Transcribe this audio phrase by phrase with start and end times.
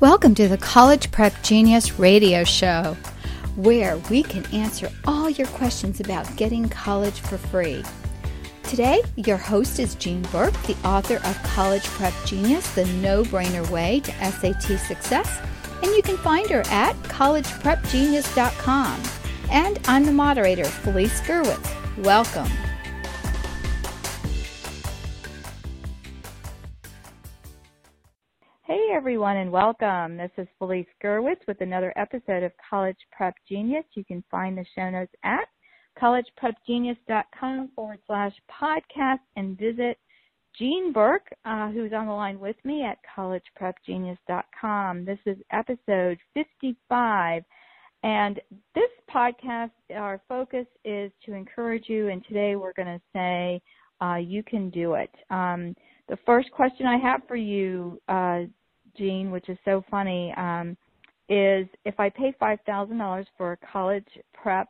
[0.00, 2.94] Welcome to the College Prep Genius Radio Show,
[3.56, 7.82] where we can answer all your questions about getting college for free.
[8.64, 13.66] Today, your host is Jean Burk, the author of College Prep Genius, the no brainer
[13.70, 15.40] way to SAT success,
[15.82, 19.02] and you can find her at collegeprepgenius.com.
[19.50, 22.04] And I'm the moderator, Felice Gerwitz.
[22.04, 22.52] Welcome.
[29.06, 30.16] Everyone and welcome.
[30.16, 33.84] This is Felice Gerwitz with another episode of College Prep Genius.
[33.94, 35.46] You can find the show notes at
[36.02, 39.96] collegeprepgenius.com forward slash podcast and visit
[40.58, 45.04] Jean Burk, uh, who's on the line with me at collegeprepgenius.com.
[45.04, 47.44] This is episode 55
[48.02, 48.40] and
[48.74, 53.62] this podcast, our focus is to encourage you and today we're going to say
[54.04, 55.14] uh, you can do it.
[55.30, 55.76] Um,
[56.08, 58.40] the first question I have for you, uh,
[58.96, 60.76] Jean, which is so funny, um,
[61.28, 64.68] is if I pay five thousand dollars for a college prep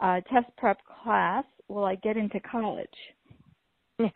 [0.00, 2.88] uh, test prep class, will I get into college?
[3.98, 4.10] good,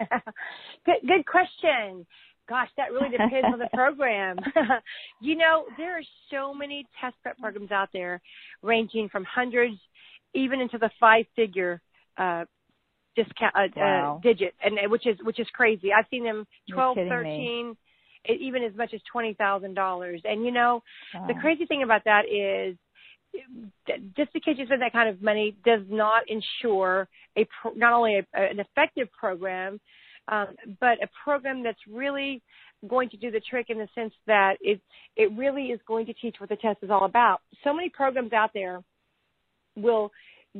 [1.06, 2.06] good question.
[2.48, 4.38] Gosh, that really depends on the program.
[5.20, 8.20] you know, there are so many test prep programs out there,
[8.62, 9.76] ranging from hundreds,
[10.34, 11.80] even into the five-figure
[12.16, 12.44] uh,
[13.16, 14.16] discount uh, wow.
[14.16, 15.92] uh, digit, and which is which is crazy.
[15.92, 17.76] I've seen them twelve, thirteen, me.
[18.28, 20.20] Even as much as twenty thousand dollars.
[20.24, 20.82] And you know,
[21.14, 21.26] wow.
[21.26, 22.76] the crazy thing about that is
[24.16, 28.16] just because you spend that kind of money does not ensure a pro- not only
[28.16, 29.80] a, an effective program,
[30.28, 30.48] um,
[30.80, 32.42] but a program that's really
[32.86, 34.80] going to do the trick in the sense that it
[35.16, 37.40] it really is going to teach what the test is all about.
[37.64, 38.82] So many programs out there
[39.76, 40.10] will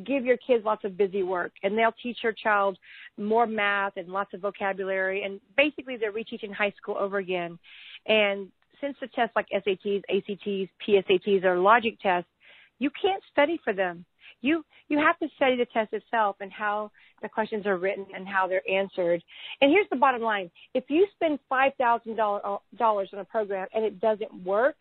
[0.05, 2.79] give your kids lots of busy work and they'll teach your child
[3.17, 7.59] more math and lots of vocabulary and basically they're reteaching high school over again.
[8.07, 12.31] And since the tests like SATs, ACTs, PSATs are logic tests,
[12.79, 14.05] you can't study for them.
[14.41, 16.91] You you have to study the test itself and how
[17.23, 19.23] the questions are written and how they're answered.
[19.61, 23.67] And here's the bottom line: if you spend five thousand dollars uh, on a program
[23.75, 24.77] and it doesn't work,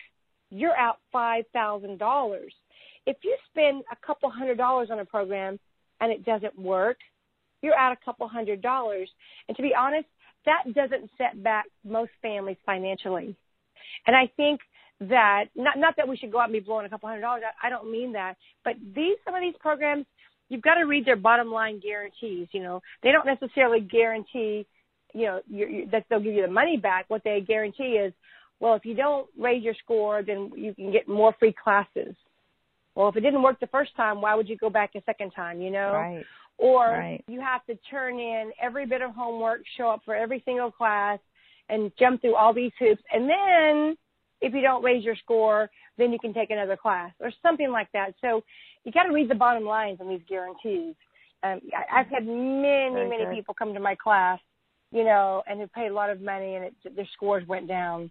[0.51, 2.53] you're out five thousand dollars.
[3.07, 5.57] If you spend a couple hundred dollars on a program
[6.01, 6.97] and it doesn't work,
[7.63, 9.09] you're out a couple hundred dollars.
[9.47, 10.07] And to be honest,
[10.45, 13.35] that doesn't set back most families financially.
[14.05, 14.59] And I think
[14.99, 17.43] that not not that we should go out and be blowing a couple hundred dollars.
[17.45, 20.05] I, I don't mean that, but these some of these programs,
[20.49, 22.47] you've got to read their bottom line guarantees.
[22.51, 24.65] You know, they don't necessarily guarantee,
[25.13, 27.05] you know, you you that they'll give you the money back.
[27.09, 28.13] What they guarantee is,
[28.59, 32.15] well, if you don't raise your score, then you can get more free classes.
[32.97, 35.29] Well, if it didn't work the first time, why would you go back a second
[35.29, 35.61] time?
[35.61, 36.25] You know, right.
[36.57, 37.23] Or right.
[37.27, 41.19] you have to turn in every bit of homework, show up for every single class,
[41.69, 43.95] and jump through all these hoops, and then
[44.41, 45.69] if you don't raise your score,
[45.99, 48.13] then you can take another class or something like that.
[48.19, 48.43] So
[48.83, 50.95] you got to read the bottom lines on these guarantees.
[51.43, 53.35] Um, I, I've had many, Very many good.
[53.35, 54.39] people come to my class,
[54.91, 58.09] you know, and who paid a lot of money and it, their scores went down.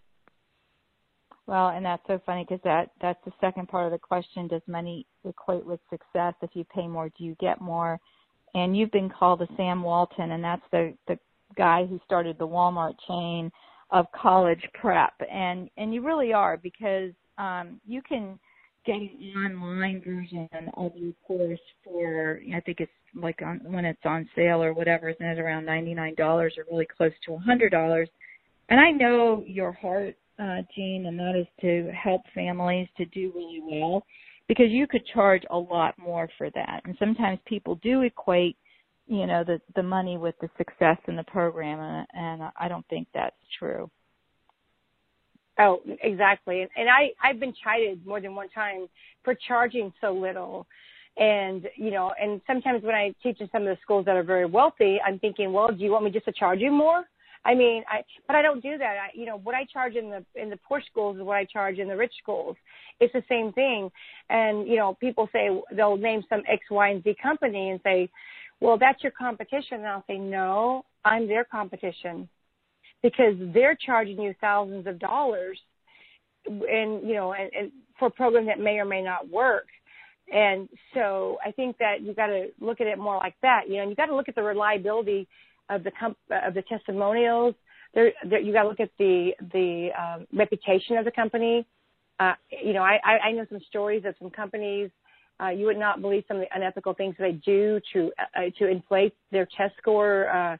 [1.47, 4.62] Well, and that's so funny because that that's the second part of the question: Does
[4.67, 6.34] money equate with success?
[6.43, 8.01] If you pay more, do you get more?
[8.55, 11.19] And you've been called the Sam Walton, and that's the the
[11.56, 13.51] guy who started the Walmart chain
[13.91, 18.39] of college prep and and you really are because um you can
[18.85, 24.05] get an online version of your course for I think it's like on when it's
[24.05, 27.39] on sale or whatever isn't it around ninety nine dollars or really close to a
[27.39, 28.09] hundred dollars
[28.69, 33.33] and I know your heart uh Jean and that is to help families to do
[33.35, 34.05] really well
[34.49, 38.57] because you could charge a lot more for that and sometimes people do equate
[39.07, 42.87] you know the the money with the success in the program and, and I don't
[42.89, 43.91] think that's true.
[45.59, 46.63] Oh, exactly.
[46.63, 48.89] And, and I I've been chided more than one time
[49.25, 50.67] for charging so little.
[51.17, 54.23] And you know, and sometimes when I teach in some of the schools that are
[54.23, 57.05] very wealthy, I'm thinking, well, do you want me just to charge you more?
[57.45, 58.97] I mean, I but I don't do that.
[59.05, 61.45] I, you know, what I charge in the in the poor schools is what I
[61.45, 62.56] charge in the rich schools.
[63.00, 63.91] It's the same thing.
[64.29, 68.09] And you know, people say they'll name some X, Y, and Z company and say,
[68.61, 69.79] well, that's your competition.
[69.79, 72.29] And I'll say, no, I'm their competition
[73.03, 75.59] because they're charging you thousands of dollars
[76.47, 79.67] and, you know, and, and for a program that may or may not work.
[80.32, 83.77] And so I think that you got to look at it more like that, you
[83.77, 85.29] know, and you got to look at the reliability
[85.69, 87.55] of the comp- of the testimonials.
[87.95, 91.67] There, there you got to look at the the um, reputation of the company.
[92.19, 92.33] Uh,
[92.63, 94.91] you know, I, I know some stories of some companies
[95.43, 98.69] uh, you would not believe some of the unethical things they do to uh, to
[98.69, 100.57] inflate their test score uh,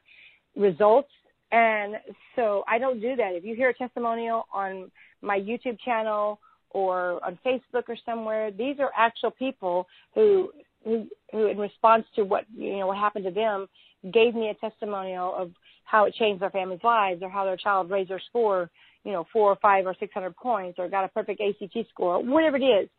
[0.55, 1.09] results.
[1.51, 1.95] And
[2.35, 3.33] so I don't do that.
[3.33, 6.39] If you hear a testimonial on my YouTube channel
[6.71, 10.51] or on Facebook or somewhere, these are actual people who
[10.83, 13.67] who, who in response to what you know what happened to them
[14.11, 15.51] gave me a testimonial of
[15.83, 18.69] how it changed their family's lives or how their child raised their score
[19.07, 22.21] you know four or five or six hundred points or got a perfect ACT score
[22.21, 22.89] whatever it is.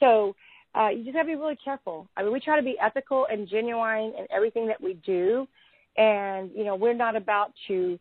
[0.00, 0.34] So
[0.74, 2.08] uh, you just have to be really careful.
[2.16, 5.46] I mean we try to be ethical and genuine in everything that we do.
[5.98, 7.98] And you know we're not about to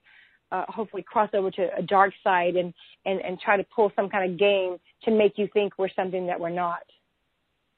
[0.52, 2.74] uh, hopefully cross over to a dark side and,
[3.06, 6.26] and and try to pull some kind of game to make you think we're something
[6.28, 6.84] that we're not.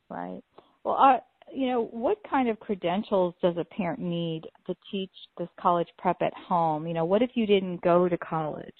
[0.08, 0.42] Right.
[0.84, 1.20] Well I
[1.54, 6.22] you know, what kind of credentials does a parent need to teach this college prep
[6.22, 6.88] at home?
[6.88, 8.74] You know, what if you didn't go to college?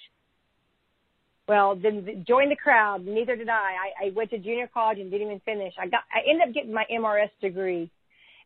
[1.48, 3.06] Well, then join the crowd.
[3.06, 3.54] Neither did I.
[3.54, 5.74] I, I went to junior college and didn't even finish.
[5.80, 7.90] I got, I ended up getting my MRS degree.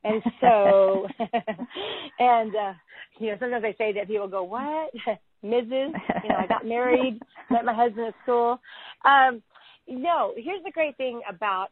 [0.06, 1.08] And so,
[2.20, 2.74] and, uh,
[3.20, 4.92] you know, sometimes I say that people go, what?
[5.44, 5.92] Mrs.
[6.24, 7.20] You know, I got married,
[7.52, 8.60] met my husband at school.
[9.04, 9.44] Um,
[9.88, 11.70] no, here's the great thing about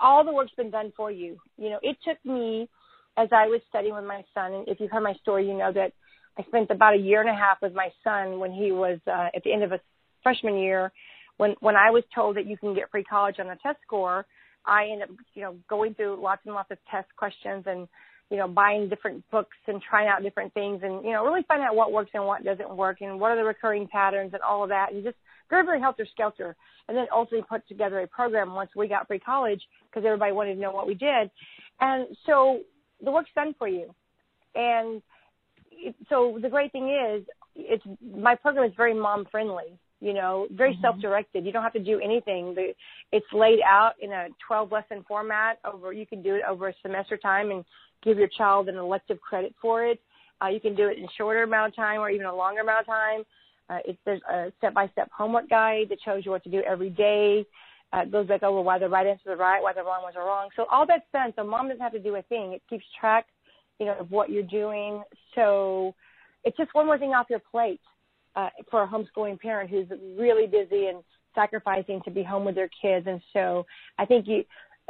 [0.00, 1.38] all the work's been done for you.
[1.56, 2.68] You know, it took me
[3.16, 5.72] as I was studying with my son, and if you've heard my story, you know
[5.72, 5.92] that
[6.38, 9.28] I spent about a year and a half with my son when he was uh,
[9.34, 9.80] at the end of his
[10.22, 10.92] freshman year.
[11.36, 14.24] When when I was told that you can get free college on a test score,
[14.64, 17.88] I ended up, you know, going through lots and lots of test questions and
[18.30, 21.66] you know, buying different books and trying out different things and, you know, really finding
[21.66, 24.62] out what works and what doesn't work and what are the recurring patterns and all
[24.62, 25.16] of that and just
[25.50, 26.56] very, very helter skelter.
[26.88, 30.54] And then ultimately put together a program once we got free college because everybody wanted
[30.54, 31.30] to know what we did.
[31.80, 32.60] And so
[33.02, 33.94] the work's done for you.
[34.54, 35.00] And
[35.70, 37.24] it, so the great thing is
[37.56, 37.84] it's,
[38.16, 40.82] my program is very mom friendly you know, very mm-hmm.
[40.82, 41.46] self-directed.
[41.46, 42.54] You don't have to do anything.
[43.10, 46.74] It's laid out in a 12 lesson format over, you can do it over a
[46.82, 47.64] semester time and
[48.02, 49.98] give your child an elective credit for it.
[50.42, 52.60] Uh, you can do it in a shorter amount of time or even a longer
[52.60, 53.24] amount of time.
[53.70, 57.44] Uh, it, there's a step-by-step homework guide that shows you what to do every day.
[57.92, 60.16] Uh, it goes back over why the right answers are right, why the wrong ones
[60.16, 60.48] are wrong.
[60.56, 61.32] So all that's done.
[61.36, 62.52] So mom doesn't have to do a thing.
[62.52, 63.26] It keeps track,
[63.78, 65.02] you know, of what you're doing.
[65.34, 65.94] So
[66.44, 67.80] it's just one more thing off your plate
[68.36, 69.86] uh, for a homeschooling parent who's
[70.18, 71.02] really busy and
[71.34, 73.06] sacrificing to be home with their kids.
[73.08, 73.64] And so
[73.98, 74.44] I think you,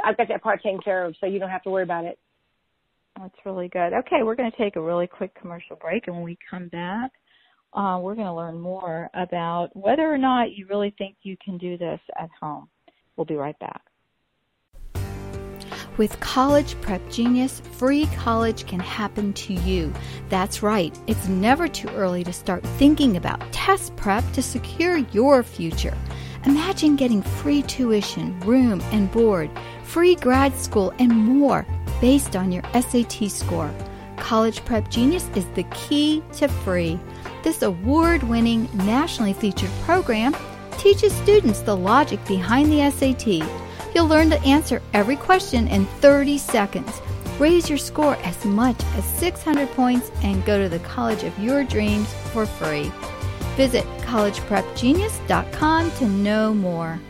[0.04, 2.18] I've got that part taken care of, so you don't have to worry about it.
[3.18, 3.92] That's really good.
[3.92, 7.12] Okay, we're going to take a really quick commercial break, and when we come back,
[7.74, 11.58] uh, we're going to learn more about whether or not you really think you can
[11.58, 12.68] do this at home.
[13.16, 13.82] We'll be right back.
[15.96, 19.92] With College Prep Genius, free college can happen to you.
[20.28, 25.44] That's right, it's never too early to start thinking about test prep to secure your
[25.44, 25.96] future.
[26.46, 29.48] Imagine getting free tuition, room and board,
[29.84, 31.64] free grad school, and more
[32.00, 33.72] based on your SAT score.
[34.16, 36.98] College Prep Genius is the key to free.
[37.44, 40.34] This award winning, nationally featured program
[40.78, 43.64] teaches students the logic behind the SAT
[43.94, 47.00] You'll learn to answer every question in 30 seconds.
[47.38, 51.62] Raise your score as much as 600 points and go to the college of your
[51.62, 52.90] dreams for free.
[53.56, 57.00] Visit collegeprepgenius.com to know more.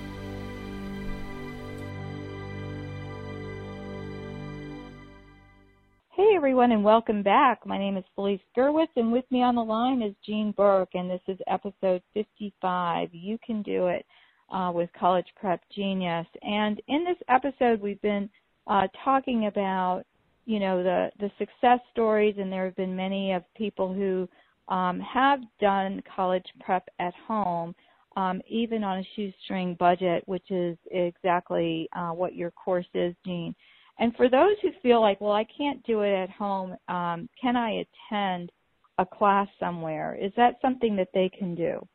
[6.45, 7.65] Everyone and welcome back.
[7.65, 11.11] My name is Felice Gerwitz and with me on the line is Jean Burk and
[11.11, 13.09] this is episode 55.
[13.13, 14.05] You can do it
[14.53, 16.27] uh, with College Prep Genius.
[16.43, 18.29] And in this episode, we've been
[18.67, 20.03] uh, talking about,
[20.45, 24.29] you know, the the success stories, and there have been many of people who
[24.69, 27.75] um, have done college prep at home,
[28.19, 33.55] um, even on a shoestring budget, which is exactly uh, what your course is, Jean.
[33.99, 37.57] And for those who feel like, well, I can't do it at home, um, can
[37.57, 38.51] I attend
[38.99, 40.17] a class somewhere?
[40.21, 41.87] Is that something that they can do?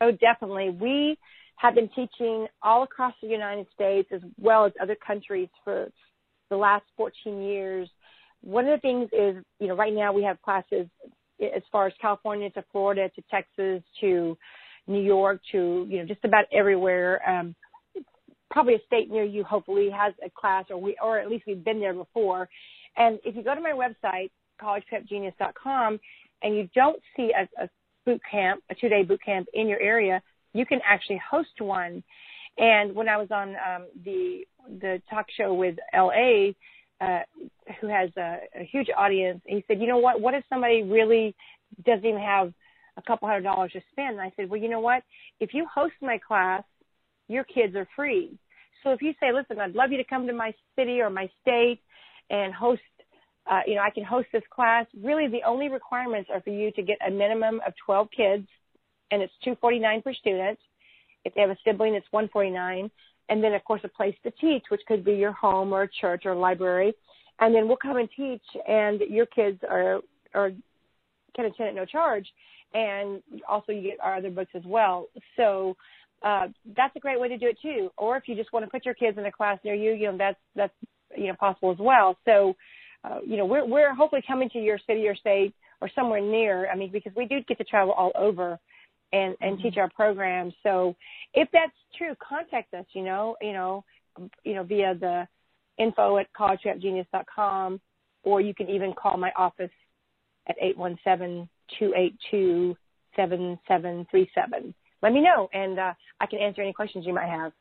[0.00, 0.70] Oh, definitely.
[0.70, 1.18] We
[1.56, 5.88] have been teaching all across the United States as well as other countries for
[6.50, 7.88] the last 14 years.
[8.42, 10.86] One of the things is, you know, right now we have classes
[11.40, 14.36] as far as California to Florida to Texas to
[14.86, 17.26] New York to, you know, just about everywhere.
[17.28, 17.54] Um,
[18.50, 21.64] probably a state near you hopefully has a class or we, or at least we've
[21.64, 22.48] been there before.
[22.96, 24.30] And if you go to my website,
[24.62, 25.98] collegeprepgenius.com,
[26.42, 27.68] and you don't see a, a
[28.06, 30.22] boot camp, a two day boot camp in your area,
[30.52, 32.02] you can actually host one.
[32.58, 34.46] And when I was on um, the
[34.80, 36.50] the talk show with LA,
[37.00, 37.22] uh,
[37.80, 40.20] who has a, a huge audience, he said, you know what?
[40.20, 41.34] What if somebody really
[41.84, 42.52] doesn't even have
[42.96, 44.12] a couple hundred dollars to spend?
[44.12, 45.02] And I said, well, you know what?
[45.40, 46.62] If you host my class,
[47.28, 48.38] your kids are free.
[48.82, 51.28] So if you say, listen, I'd love you to come to my city or my
[51.42, 51.80] state
[52.30, 52.82] and host
[53.46, 54.86] uh, you know, I can host this class.
[55.02, 58.48] Really, the only requirements are for you to get a minimum of 12 kids,
[59.10, 60.58] and it's 249 per student.
[61.24, 62.90] If they have a sibling, it's 149.
[63.28, 65.88] And then, of course, a place to teach, which could be your home or a
[66.00, 66.94] church or a library.
[67.40, 70.00] And then we'll come and teach, and your kids are
[70.34, 70.50] are
[71.34, 72.26] can attend at no charge.
[72.74, 75.08] And also, you get our other books as well.
[75.36, 75.76] So
[76.24, 77.90] uh, that's a great way to do it too.
[77.98, 80.10] Or if you just want to put your kids in a class near you, you
[80.10, 80.72] know that's that's
[81.14, 82.16] you know possible as well.
[82.24, 82.56] So
[83.04, 86.70] uh, you know we're we're hopefully coming to your city or state or somewhere near.
[86.70, 88.58] I mean because we do get to travel all over
[89.12, 89.62] and and mm-hmm.
[89.62, 90.54] teach our programs.
[90.62, 90.96] So
[91.34, 92.86] if that's true, contact us.
[92.92, 93.84] You know you know
[94.44, 95.28] you know via the
[95.76, 97.80] info at collegeprepgenius.com
[98.22, 99.70] or you can even call my office
[100.48, 102.76] at eight one seven two eight two
[103.14, 107.12] seven seven three seven let me know and uh, I can answer any questions you
[107.12, 107.52] might have.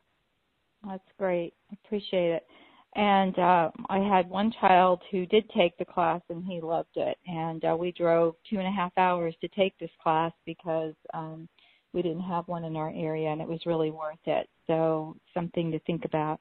[0.87, 1.53] That's great.
[1.69, 2.47] I appreciate it.
[2.95, 7.17] And uh, I had one child who did take the class and he loved it.
[7.27, 11.49] And uh, we drove two and a half hours to take this class because um,
[11.91, 14.47] we didn't have one in our area and it was really worth it.
[14.67, 16.39] So something to think about.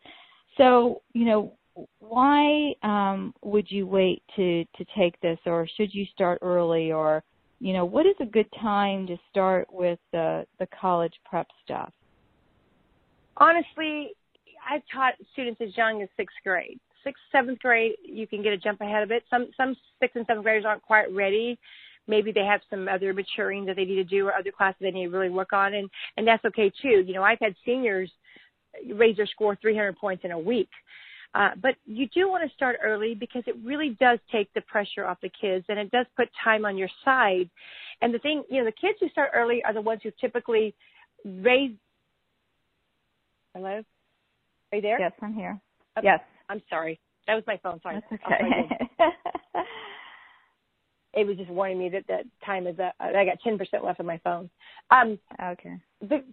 [0.57, 1.55] So, you know,
[1.99, 7.25] why um, would you wait to, to take this or should you start early or
[7.63, 11.93] you know, what is a good time to start with the the college prep stuff?
[13.37, 14.11] Honestly,
[14.69, 16.81] I've taught students as young as sixth grade.
[17.05, 19.23] Sixth, seventh grade, you can get a jump ahead of it.
[19.31, 21.57] Some some sixth and seventh graders aren't quite ready.
[22.09, 24.91] Maybe they have some other maturing that they need to do or other classes they
[24.91, 27.05] need to really work on, and and that's okay too.
[27.07, 28.11] You know, I've had seniors
[28.93, 30.71] raise their score 300 points in a week.
[31.35, 35.05] Uh, but you do want to start early because it really does take the pressure
[35.05, 37.49] off the kids and it does put time on your side.
[38.03, 40.75] And the thing, you know, the kids who start early are the ones who typically
[41.25, 41.73] raise.
[43.55, 43.83] Hello?
[44.73, 45.01] Are you there?
[45.01, 45.59] Yes, I'm here.
[45.99, 46.07] Okay.
[46.07, 46.21] Yes.
[46.49, 47.01] I'm sorry.
[47.27, 47.81] That was my phone.
[47.83, 48.03] Sorry.
[48.11, 48.89] That's okay.
[51.15, 52.95] it was just warning me that the time is up.
[53.01, 54.51] I got 10% left on my phone.
[54.91, 55.77] Um, okay.
[56.01, 56.25] The,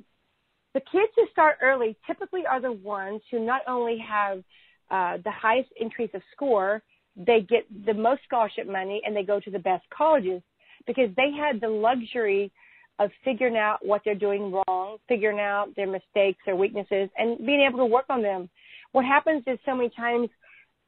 [0.74, 4.44] the kids who start early typically are the ones who not only have
[4.92, 6.82] uh, the highest increase of score,
[7.16, 10.42] they get the most scholarship money and they go to the best colleges
[10.88, 12.52] because they had the luxury
[13.00, 17.66] of figuring out what they're doing wrong, figuring out their mistakes, their weaknesses, and being
[17.68, 18.50] able to work on them.
[18.92, 20.30] What happens is so many times,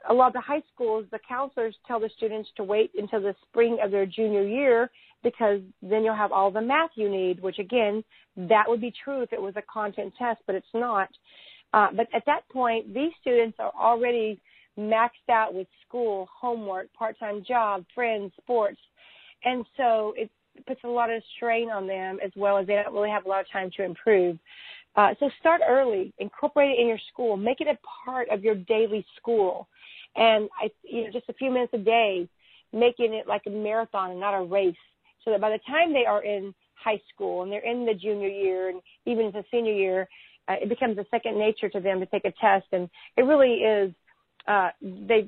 [0.10, 3.36] a lot of the high schools, the counselors tell the students to wait until the
[3.48, 4.89] spring of their junior year
[5.24, 8.03] because then you'll have all the math you need, which again,
[8.36, 11.10] that would be true if it was a content test, but it's not.
[11.73, 14.39] Uh, but at that point, these students are already
[14.77, 18.79] maxed out with school, homework, part-time job, friends, sports,
[19.43, 20.29] and so it
[20.67, 23.29] puts a lot of strain on them as well as they don't really have a
[23.29, 24.37] lot of time to improve.
[24.95, 28.55] Uh, so start early, incorporate it in your school, make it a part of your
[28.55, 29.67] daily school,
[30.15, 32.27] and I, you know, just a few minutes a day,
[32.73, 34.75] making it like a marathon and not a race,
[35.23, 38.27] so that by the time they are in high school and they're in the junior
[38.27, 40.07] year and even the senior year,
[40.48, 43.55] uh, it becomes a second nature to them to take a test, and it really
[43.55, 43.93] is.
[44.48, 45.27] Uh, they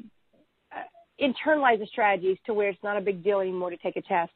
[0.71, 0.81] uh,
[1.21, 4.31] internalize the strategies to where it's not a big deal anymore to take a test.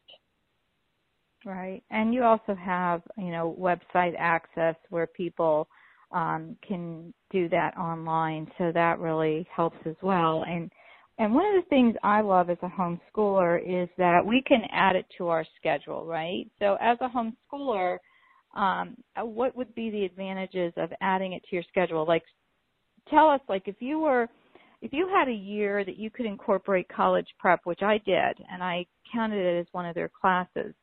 [1.45, 5.67] Right, and you also have you know website access where people
[6.11, 10.43] um, can do that online, so that really helps as well.
[10.47, 10.71] And
[11.19, 14.95] and one of the things I love as a homeschooler is that we can add
[14.95, 16.47] it to our schedule, right?
[16.59, 17.97] So as a homeschooler,
[18.57, 22.05] um, uh, what would be the advantages of adding it to your schedule?
[22.05, 22.23] Like,
[23.09, 24.27] tell us, like, if you were,
[24.81, 28.63] if you had a year that you could incorporate college prep, which I did, and
[28.63, 30.73] I counted it as one of their classes,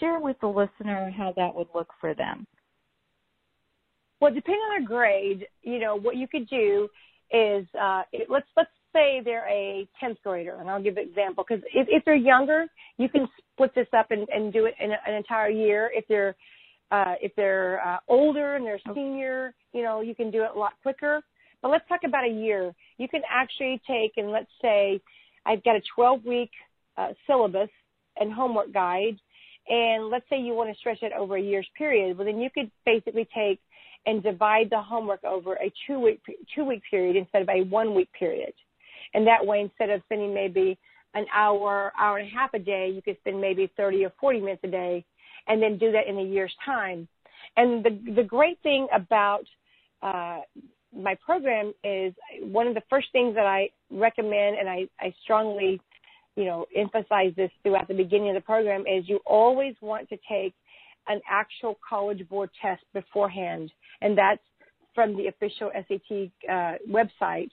[0.00, 2.46] share with the listener how that would look for them.
[4.20, 6.88] Well, depending on their grade, you know, what you could do
[7.30, 11.44] is uh, it, let's let's say they're a 10th grader, and I'll give an example
[11.46, 14.90] because if, if they're younger, you can split this up and, and do it in
[14.90, 15.90] a, an entire year.
[15.94, 16.34] If they're
[16.90, 20.58] uh, if they're uh, older and they're senior, you know, you can do it a
[20.58, 21.20] lot quicker.
[21.60, 22.74] But let's talk about a year.
[22.98, 25.00] You can actually take and let's say
[25.44, 26.50] I've got a 12 week
[26.96, 27.70] uh, syllabus
[28.18, 29.16] and homework guide,
[29.68, 32.16] and let's say you want to stretch it over a year's period.
[32.16, 33.60] Well, then you could basically take
[34.06, 36.20] and divide the homework over a two week
[36.54, 38.52] two week period instead of a one week period.
[39.14, 40.78] And that way, instead of spending maybe
[41.14, 44.40] an hour, hour and a half a day, you could spend maybe 30 or 40
[44.40, 45.04] minutes a day
[45.48, 47.08] and then do that in a year's time.
[47.56, 49.44] And the the great thing about
[50.02, 50.40] uh,
[50.96, 55.80] my program is one of the first things that I recommend, and I, I strongly,
[56.36, 60.18] you know, emphasize this throughout the beginning of the program is you always want to
[60.28, 60.54] take
[61.08, 64.42] an actual college board test beforehand, and that's
[64.94, 67.50] from the official SAT uh, website.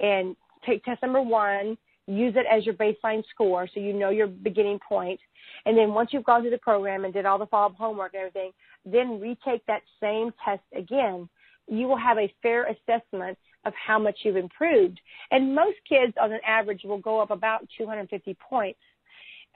[0.00, 4.26] And take test number one, use it as your baseline score so you know your
[4.26, 5.20] beginning point.
[5.66, 8.20] And then once you've gone through the program and did all the follow-up homework and
[8.20, 8.52] everything,
[8.84, 11.28] then retake that same test again.
[11.68, 15.00] You will have a fair assessment of how much you've improved.
[15.30, 18.80] And most kids on an average will go up about 250 points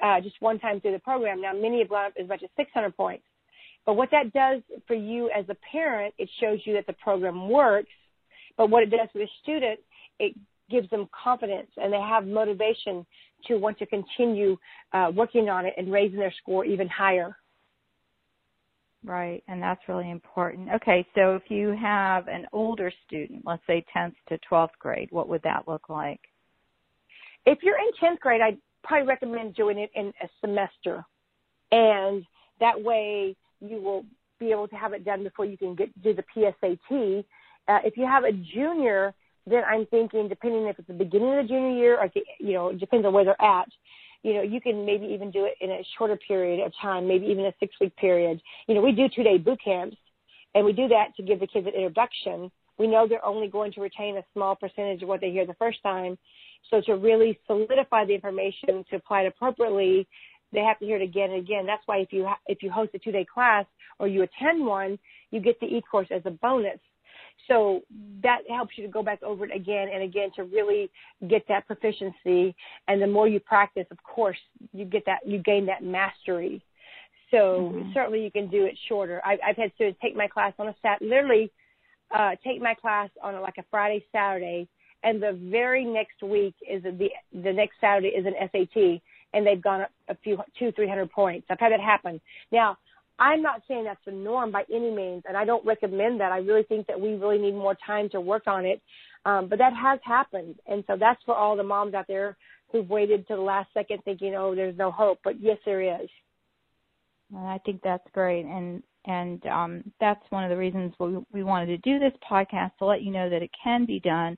[0.02, 1.40] uh, just one time through the program.
[1.40, 3.24] Now many have gone up as much as 600 points.
[3.84, 7.48] But what that does for you as a parent, it shows you that the program
[7.48, 7.90] works.
[8.56, 9.80] But what it does for the student,
[10.18, 10.34] it
[10.70, 13.06] gives them confidence and they have motivation
[13.46, 14.56] to want to continue
[14.92, 17.36] uh, working on it and raising their score even higher.
[19.04, 20.68] Right, and that's really important.
[20.74, 25.28] Okay, so if you have an older student, let's say 10th to 12th grade, what
[25.28, 26.20] would that look like?
[27.44, 31.04] If you're in 10th grade, I'd probably recommend doing it in a semester.
[31.70, 32.24] And
[32.58, 34.04] that way you will
[34.40, 37.24] be able to have it done before you can get do the PSAT.
[37.68, 39.14] Uh, if you have a junior,
[39.46, 42.54] then I'm thinking, depending if it's the beginning of the junior year or, the, you
[42.54, 43.68] know, it depends on where they're at,
[44.22, 47.26] you know, you can maybe even do it in a shorter period of time, maybe
[47.26, 48.40] even a six week period.
[48.66, 49.96] You know, we do two day boot camps
[50.54, 52.50] and we do that to give the kids an introduction.
[52.78, 55.54] We know they're only going to retain a small percentage of what they hear the
[55.54, 56.18] first time.
[56.70, 60.08] So to really solidify the information to apply it appropriately,
[60.52, 61.66] they have to hear it again and again.
[61.66, 63.64] That's why if you ha- if you host a two day class
[63.98, 64.98] or you attend one,
[65.30, 66.78] you get the e course as a bonus.
[67.48, 67.82] So
[68.22, 70.90] that helps you to go back over it again and again to really
[71.28, 72.54] get that proficiency.
[72.88, 74.38] And the more you practice, of course,
[74.72, 76.62] you get that, you gain that mastery.
[77.30, 77.90] So mm-hmm.
[77.94, 79.20] certainly you can do it shorter.
[79.24, 81.50] I've, I've had students take my class on a sat, literally,
[82.16, 84.68] uh, take my class on a, like a Friday, Saturday,
[85.02, 89.00] and the very next week is a, the, the next Saturday is an SAT
[89.34, 91.46] and they've gone up a few, two, three hundred points.
[91.50, 92.20] I've had that happen.
[92.50, 92.78] Now,
[93.18, 96.32] I'm not saying that's the norm by any means, and I don't recommend that.
[96.32, 98.82] I really think that we really need more time to work on it.
[99.24, 102.36] Um, but that has happened, and so that's for all the moms out there
[102.70, 106.08] who've waited to the last second thinking, "Oh, there's no hope." But yes, there is.
[107.36, 111.66] I think that's great, and and um, that's one of the reasons we, we wanted
[111.66, 114.36] to do this podcast to let you know that it can be done.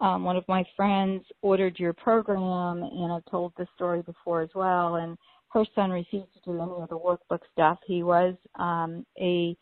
[0.00, 4.50] Um, one of my friends ordered your program, and I've told this story before as
[4.54, 5.16] well, and
[5.52, 7.78] her son refused to do any of the workbook stuff.
[7.86, 9.56] He was um, a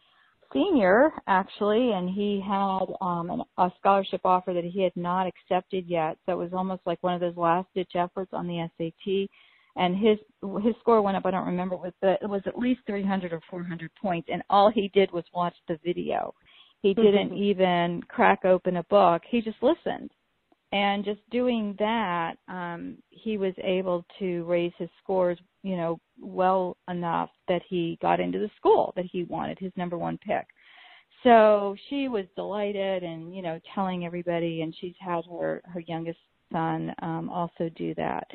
[0.53, 5.87] senior actually, and he had um, an, a scholarship offer that he had not accepted
[5.87, 6.17] yet.
[6.27, 9.29] So it was almost like one of those last ditch efforts on the SAT.
[9.77, 10.19] And his
[10.63, 11.27] his score went up.
[11.27, 14.29] I don't remember it was, but it was at least 300 or 400 points.
[14.31, 16.35] And all he did was watch the video.
[16.83, 19.23] He didn't even crack open a book.
[19.29, 20.11] He just listened
[20.73, 26.77] and just doing that um he was able to raise his scores you know well
[26.89, 30.47] enough that he got into the school that he wanted his number one pick.
[31.25, 36.19] So she was delighted and you know telling everybody and she's had her her youngest
[36.53, 38.27] son um also do that.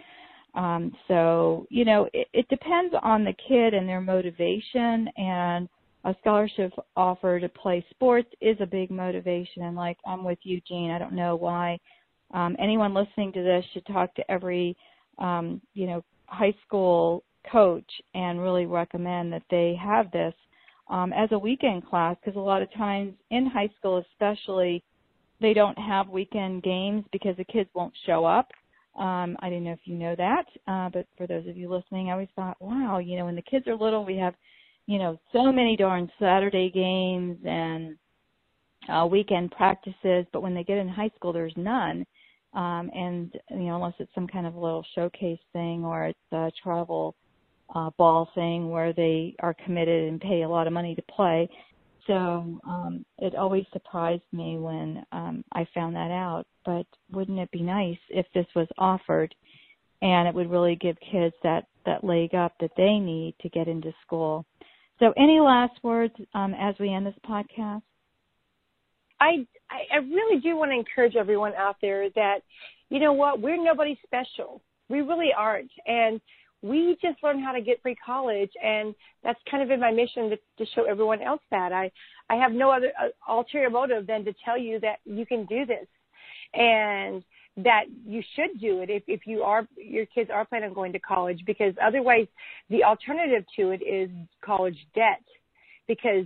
[0.53, 5.69] Um so you know it, it depends on the kid and their motivation and
[6.03, 10.61] a scholarship offer to play sports is a big motivation And like i'm with you
[10.67, 11.79] jean i don't know why
[12.35, 14.75] um, anyone listening to this should talk to every
[15.17, 20.33] um, you know high school coach and really recommend that they have this
[20.89, 24.83] um, as a weekend class because a lot of times in high school especially
[25.39, 28.49] they don't have weekend games because the kids won't show up.
[28.97, 32.07] Um, I didn't know if you know that, uh, but for those of you listening,
[32.07, 34.33] I always thought, wow, you know, when the kids are little, we have,
[34.87, 37.97] you know, so many darn Saturday games and
[38.87, 42.05] uh, weekend practices, but when they get in high school, there's none
[42.55, 46.51] um, and you know unless it's some kind of little showcase thing or it's a
[46.63, 47.15] travel
[47.73, 51.49] uh, ball thing where they are committed and pay a lot of money to play.
[52.07, 52.13] So
[52.67, 56.45] um, it always surprised me when um, I found that out.
[56.63, 59.33] But wouldn't it be nice if this was offered,
[60.01, 63.67] and it would really give kids that that leg up that they need to get
[63.67, 64.45] into school.
[64.99, 67.81] So, any last words um, as we end this podcast?
[69.19, 72.39] I, I really do want to encourage everyone out there that,
[72.89, 74.61] you know what, we're nobody special.
[74.89, 75.71] We really aren't.
[75.87, 76.21] And
[76.65, 80.29] we just learned how to get free college and that's kind of been my mission
[80.31, 81.91] to, to show everyone else that i
[82.29, 85.65] i have no other uh, ulterior motive than to tell you that you can do
[85.65, 85.85] this
[86.53, 87.23] and
[87.57, 90.91] that you should do it if if you are your kids are planning on going
[90.91, 92.27] to college because otherwise
[92.69, 94.09] the alternative to it is
[94.43, 95.23] college debt
[95.87, 96.25] because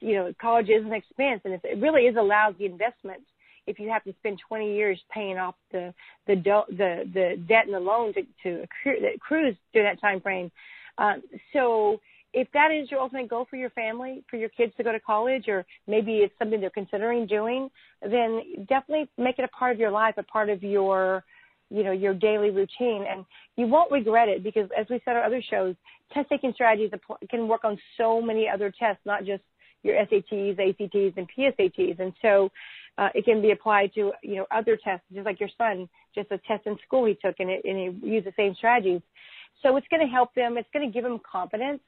[0.00, 3.22] you know, college is an expense and it really is a lousy investment
[3.66, 5.94] if you have to spend 20 years paying off the
[6.26, 6.34] the
[6.70, 10.50] the the debt and the loan to to accrue, that accrues through that time frame.
[10.98, 12.00] Um, so
[12.32, 15.00] if that is your ultimate goal for your family, for your kids to go to
[15.00, 17.70] college, or maybe it's something they're considering doing,
[18.02, 21.24] then definitely make it a part of your life, a part of your
[21.72, 23.24] you know, your daily routine and
[23.56, 25.76] you won't regret it because as we said on other shows,
[26.12, 26.90] test taking strategies
[27.30, 29.42] can work on so many other tests, not just
[29.82, 32.00] your SATs, ACTs, and PSATs.
[32.00, 32.50] And so
[32.98, 36.30] uh, it can be applied to, you know, other tests, just like your son, just
[36.30, 39.00] a test in school he took and, it, and he used the same strategies.
[39.62, 40.56] So it's going to help them.
[40.58, 41.80] It's going to give them confidence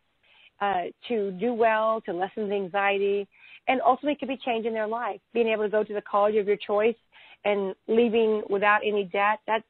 [0.60, 3.28] uh, to do well, to lessen the anxiety,
[3.68, 5.20] and ultimately could be changing their life.
[5.34, 6.96] Being able to go to the college of your choice
[7.44, 9.64] and leaving without any debt, that's,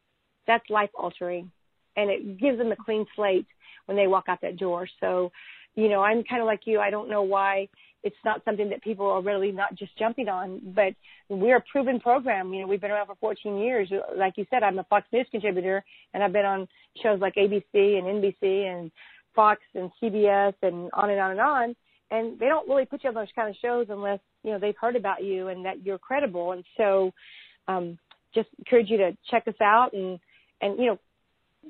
[0.47, 1.51] that's life altering.
[1.97, 3.47] And it gives them a clean slate
[3.87, 4.89] when they walk out that door.
[5.01, 5.33] So,
[5.75, 6.81] you know, I'm kind of like you.
[6.81, 7.69] I don't know why
[8.03, 10.95] it's not something that people are really not just jumping on, but
[11.29, 12.53] we're a proven program.
[12.53, 13.91] You know, we've been around for 14 years.
[14.17, 16.69] Like you said, I'm a Fox News contributor and I've been on
[17.03, 18.91] shows like ABC and NBC and
[19.35, 21.77] Fox and CBS and on and on and on.
[22.11, 24.77] And they don't really put you on those kind of shows unless, you know, they've
[24.79, 26.53] heard about you and that you're credible.
[26.53, 27.13] And so,
[27.69, 27.99] um,
[28.35, 30.19] just encourage you to check us out and,
[30.61, 30.99] and, you know,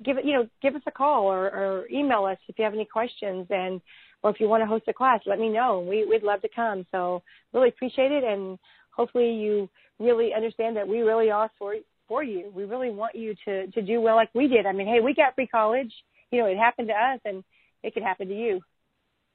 [0.04, 2.74] give it, you know, give us a call or, or email us if you have
[2.74, 3.46] any questions.
[3.50, 3.80] And,
[4.22, 5.80] or if you want to host a class, let me know.
[5.80, 6.86] We, we'd love to come.
[6.90, 8.24] So really appreciate it.
[8.24, 8.58] And
[8.90, 11.74] hopefully you really understand that we really are for,
[12.08, 12.50] for you.
[12.54, 14.66] We really want you to, to do well like we did.
[14.66, 15.92] I mean, hey, we got free college.
[16.30, 17.42] You know, it happened to us and
[17.82, 18.60] it could happen to you.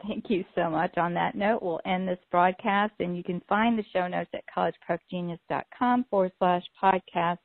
[0.07, 0.95] Thank you so much.
[0.97, 4.43] On that note, we'll end this broadcast and you can find the show notes at
[4.55, 7.39] collegeprepgenius.com forward slash podcast.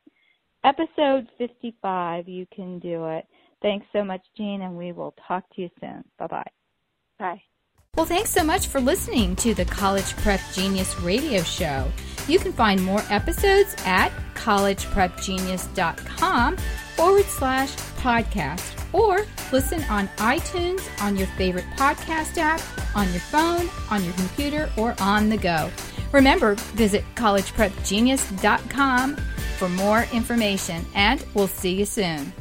[0.63, 3.25] Episode 55, you can do it.
[3.61, 6.03] Thanks so much, Jean, and we will talk to you soon.
[6.19, 6.43] Bye-bye.
[6.43, 6.62] Bye.
[7.95, 11.89] Well, thanks so much for listening to the College Prep Genius radio show.
[12.27, 16.57] You can find more episodes at collegeprepgenius.com
[16.95, 22.61] forward slash podcast or listen on iTunes, on your favorite podcast app,
[22.95, 25.69] on your phone, on your computer, or on the go.
[26.11, 29.15] Remember, visit collegeprepgenius.com
[29.57, 32.33] for more information, and we'll see you soon.